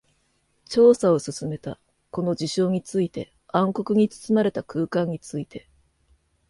[0.67, 1.79] 調査を進めた。
[2.09, 5.69] この事象について、暗黒に包まれた空間について。